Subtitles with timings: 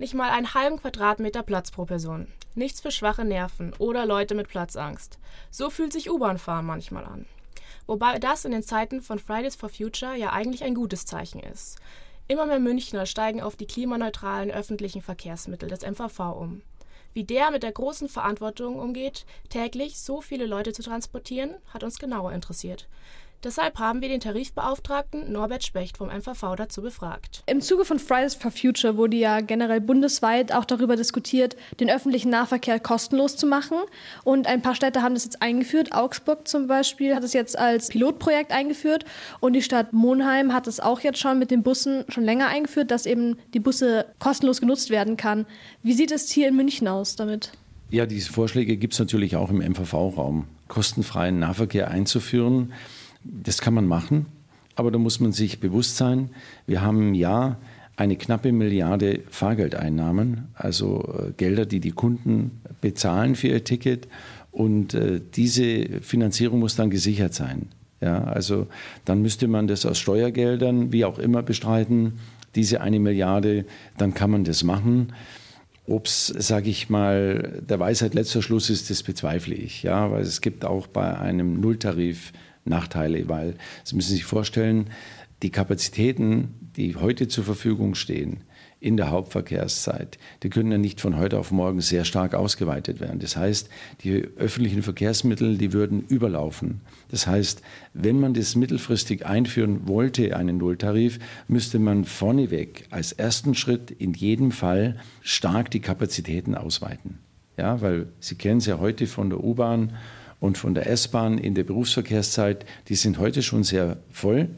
[0.00, 2.26] Nicht mal einen halben Quadratmeter Platz pro Person.
[2.54, 5.18] Nichts für schwache Nerven oder Leute mit Platzangst.
[5.50, 7.26] So fühlt sich U-Bahn-Fahren manchmal an.
[7.86, 11.76] Wobei das in den Zeiten von Fridays for Future ja eigentlich ein gutes Zeichen ist.
[12.28, 16.62] Immer mehr Münchner steigen auf die klimaneutralen öffentlichen Verkehrsmittel des MVV um.
[17.12, 21.98] Wie der mit der großen Verantwortung umgeht, täglich so viele Leute zu transportieren, hat uns
[21.98, 22.88] genauer interessiert.
[23.42, 27.42] Deshalb haben wir den Tarifbeauftragten Norbert Specht vom MVV dazu befragt.
[27.46, 32.28] Im Zuge von Fridays for Future wurde ja generell bundesweit auch darüber diskutiert, den öffentlichen
[32.28, 33.78] Nahverkehr kostenlos zu machen.
[34.24, 35.92] Und ein paar Städte haben das jetzt eingeführt.
[35.92, 39.06] Augsburg zum Beispiel hat es jetzt als Pilotprojekt eingeführt.
[39.40, 42.90] Und die Stadt Monheim hat es auch jetzt schon mit den Bussen schon länger eingeführt,
[42.90, 45.46] dass eben die Busse kostenlos genutzt werden kann.
[45.82, 47.52] Wie sieht es hier in München aus damit?
[47.88, 52.72] Ja, diese Vorschläge gibt es natürlich auch im MVV-Raum, kostenfreien Nahverkehr einzuführen.
[53.24, 54.26] Das kann man machen,
[54.76, 56.30] aber da muss man sich bewusst sein,
[56.66, 57.58] wir haben Jahr
[58.00, 64.08] eine knappe Milliarde Fahrgeldeinnahmen, also äh, Gelder, die die Kunden bezahlen für ihr Ticket.
[64.50, 67.68] Und äh, diese Finanzierung muss dann gesichert sein.
[68.00, 68.68] Ja, also
[69.04, 72.14] dann müsste man das aus Steuergeldern, wie auch immer, bestreiten.
[72.54, 73.66] Diese eine Milliarde,
[73.98, 75.12] dann kann man das machen.
[75.86, 79.82] Ob es, sage ich mal, der Weisheit letzter Schluss ist, das bezweifle ich.
[79.82, 82.32] Ja, weil es gibt auch bei einem Nulltarif
[82.64, 84.90] Nachteile, weil Sie müssen sich vorstellen,
[85.42, 88.44] die Kapazitäten, die heute zur Verfügung stehen
[88.78, 93.20] in der Hauptverkehrszeit, die können ja nicht von heute auf morgen sehr stark ausgeweitet werden.
[93.20, 93.68] Das heißt,
[94.02, 96.80] die öffentlichen Verkehrsmittel, die würden überlaufen.
[97.10, 103.54] Das heißt, wenn man das mittelfristig einführen wollte, einen Nulltarif, müsste man vorneweg als ersten
[103.54, 107.18] Schritt in jedem Fall stark die Kapazitäten ausweiten.
[107.58, 109.92] Ja, weil Sie kennen es ja heute von der U-Bahn
[110.40, 114.48] und von der S-Bahn in der Berufsverkehrszeit, die sind heute schon sehr voll.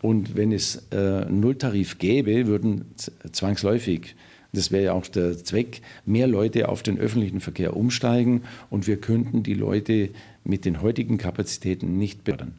[0.00, 2.94] Und wenn es äh, Nulltarif gäbe, würden
[3.32, 4.14] zwangsläufig,
[4.52, 9.00] das wäre ja auch der Zweck, mehr Leute auf den öffentlichen Verkehr umsteigen und wir
[9.00, 10.10] könnten die Leute
[10.44, 12.54] mit den heutigen Kapazitäten nicht fördern.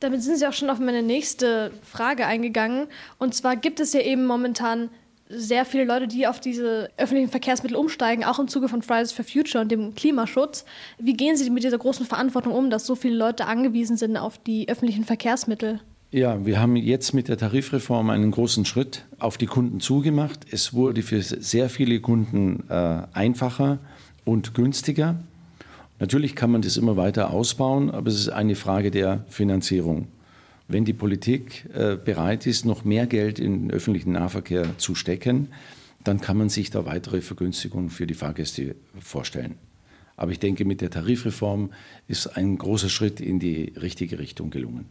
[0.00, 2.88] Damit sind Sie auch schon auf meine nächste Frage eingegangen.
[3.18, 4.90] Und zwar gibt es ja eben momentan
[5.28, 9.24] sehr viele Leute, die auf diese öffentlichen Verkehrsmittel umsteigen, auch im Zuge von Fridays for
[9.24, 10.64] Future und dem Klimaschutz.
[10.98, 14.38] Wie gehen Sie mit dieser großen Verantwortung um, dass so viele Leute angewiesen sind auf
[14.38, 15.80] die öffentlichen Verkehrsmittel?
[16.10, 20.46] Ja, wir haben jetzt mit der Tarifreform einen großen Schritt auf die Kunden zugemacht.
[20.50, 23.78] Es wurde für sehr viele Kunden äh, einfacher
[24.24, 25.16] und günstiger.
[25.98, 30.06] Natürlich kann man das immer weiter ausbauen, aber es ist eine Frage der Finanzierung.
[30.66, 35.48] Wenn die Politik äh, bereit ist, noch mehr Geld in den öffentlichen Nahverkehr zu stecken,
[36.02, 39.56] dann kann man sich da weitere Vergünstigungen für die Fahrgäste vorstellen.
[40.16, 41.72] Aber ich denke, mit der Tarifreform
[42.06, 44.86] ist ein großer Schritt in die richtige Richtung gelungen.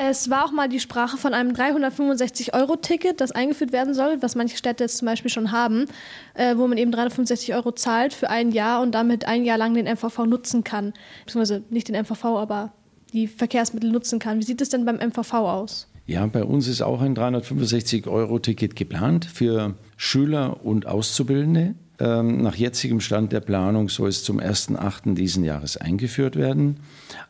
[0.00, 4.56] Es war auch mal die Sprache von einem 365-Euro-Ticket, das eingeführt werden soll, was manche
[4.56, 5.86] Städte jetzt zum Beispiel schon haben,
[6.34, 9.74] äh, wo man eben 365 Euro zahlt für ein Jahr und damit ein Jahr lang
[9.74, 10.92] den MVV nutzen kann.
[11.26, 12.72] Beziehungsweise nicht den MVV, aber
[13.12, 14.38] die Verkehrsmittel nutzen kann.
[14.38, 15.88] Wie sieht es denn beim MVV aus?
[16.06, 21.74] Ja, bei uns ist auch ein 365-Euro-Ticket geplant für Schüler und Auszubildende.
[22.00, 25.14] Ähm, nach jetzigem Stand der Planung soll es zum 1.8.
[25.14, 26.80] diesen Jahres eingeführt werden,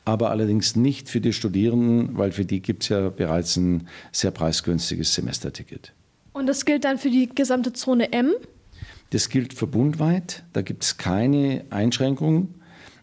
[0.05, 4.31] aber allerdings nicht für die Studierenden, weil für die gibt es ja bereits ein sehr
[4.31, 5.93] preisgünstiges Semesterticket.
[6.33, 8.33] Und das gilt dann für die gesamte Zone M?
[9.11, 12.55] Das gilt verbundweit, da gibt es keine Einschränkung.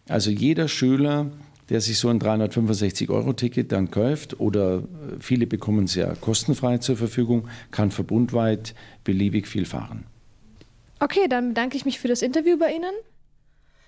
[0.07, 1.31] Also jeder Schüler
[1.69, 4.81] der sich so ein 365-Euro-Ticket dann kauft oder äh,
[5.19, 10.05] viele bekommen es ja kostenfrei zur Verfügung, kann verbundweit beliebig viel fahren.
[10.99, 12.93] Okay, dann bedanke ich mich für das Interview bei Ihnen.